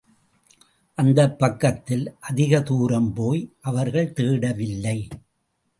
அந்தப் 0.95 1.39
பக்கத்தில் 1.39 2.15
அதிக 2.19 2.61
தூரம் 2.61 3.13
போய் 3.13 3.53
அவர்கள் 3.61 4.13
தேடவில்லை. 4.13 5.09